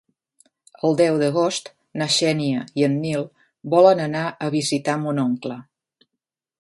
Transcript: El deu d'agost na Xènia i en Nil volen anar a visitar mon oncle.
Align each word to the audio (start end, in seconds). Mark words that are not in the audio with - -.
El 0.87 0.95
deu 1.01 1.17
d'agost 1.23 1.69
na 2.01 2.07
Xènia 2.15 2.63
i 2.83 2.87
en 2.87 2.95
Nil 3.03 3.27
volen 3.75 4.03
anar 4.07 4.25
a 4.47 4.51
visitar 4.57 4.97
mon 5.05 5.23
oncle. 5.29 5.61